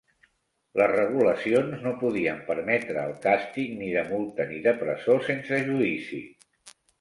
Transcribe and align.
Les 0.79 0.87
regulacions 0.91 1.83
no 1.87 1.91
podien 2.03 2.39
permetre 2.47 3.03
el 3.09 3.13
càstig 3.27 3.77
ni 3.83 3.91
de 3.99 4.05
multa 4.09 4.49
ni 4.53 4.59
de 4.65 4.75
presó 4.81 5.19
sense 5.29 5.61
judici. 5.69 6.23